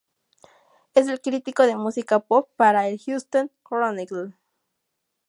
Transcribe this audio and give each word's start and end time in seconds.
Es 0.95 1.07
el 1.09 1.21
crítico 1.21 1.61
de 1.67 1.75
música 1.75 2.21
pop 2.21 2.49
para 2.55 2.87
el 2.87 2.97
"Houston 2.99 3.51
Chronicle". 3.63 4.33